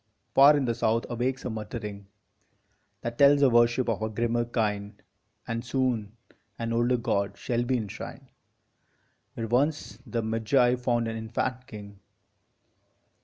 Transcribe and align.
Far 0.33 0.57
in 0.57 0.65
the 0.65 0.73
south 0.73 1.05
awakes 1.11 1.45
a 1.45 1.51
muttering 1.51 2.07
That 3.01 3.19
tells 3.19 3.43
a 3.43 3.51
worship 3.51 3.87
of 3.87 4.01
a 4.01 4.09
grimmer 4.09 4.45
kind, 4.45 4.99
And 5.47 5.63
soon 5.63 6.13
an 6.57 6.73
older 6.73 6.97
god 6.97 7.37
shall 7.37 7.61
be 7.63 7.77
enshrined 7.77 8.31
Where 9.35 9.45
once 9.47 9.99
the 10.07 10.23
Magi 10.23 10.73
found 10.77 11.07
an 11.07 11.17
infant 11.17 11.67
King. 11.67 11.99